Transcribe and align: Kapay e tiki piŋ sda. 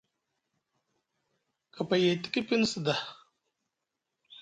Kapay 1.75 2.03
e 2.11 2.13
tiki 2.21 2.41
piŋ 2.47 2.61
sda. 2.71 2.95